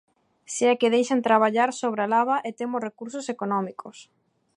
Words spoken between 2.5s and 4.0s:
temos recursos económicos.